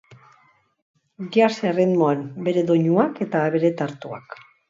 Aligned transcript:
Jazz 1.35 1.51
erritmoan, 1.73 2.25
bere 2.49 2.65
doinuak 2.71 3.23
eta 3.29 3.45
beretartuak. 3.57 4.35